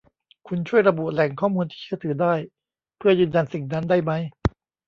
[0.47, 2.33] คุณช่วยระบุแหล่งข้อมูลที่เชื่อถือได้
[2.97, 4.23] เพื่อยืนยันสิ่งนั้นได้มั้ย